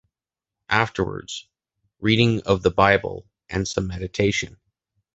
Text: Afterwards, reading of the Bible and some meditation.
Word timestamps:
Afterwards, 0.71 1.47
reading 1.99 2.41
of 2.41 2.63
the 2.63 2.71
Bible 2.71 3.29
and 3.49 3.67
some 3.67 3.85
meditation. 3.85 4.57